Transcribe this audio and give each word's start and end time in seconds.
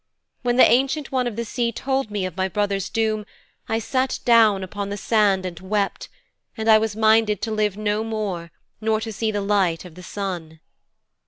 When 0.41 0.55
the 0.55 0.65
Ancient 0.65 1.11
One 1.11 1.27
of 1.27 1.35
the 1.35 1.45
Sea 1.45 1.71
told 1.71 2.09
me 2.09 2.25
of 2.25 2.35
my 2.35 2.47
brother's 2.47 2.89
doom 2.89 3.23
I 3.69 3.77
sat 3.77 4.17
down 4.25 4.63
upon 4.63 4.89
the 4.89 4.97
sand 4.97 5.45
and 5.45 5.59
wept, 5.59 6.09
and 6.57 6.67
I 6.67 6.79
was 6.79 6.95
minded 6.95 7.39
to 7.43 7.51
live 7.51 7.77
no 7.77 8.03
more 8.03 8.51
nor 8.81 8.99
to 8.99 9.13
see 9.13 9.29
the 9.29 9.41
light 9.41 9.85
of 9.85 9.93
the 9.93 10.01
sun.' 10.01 10.59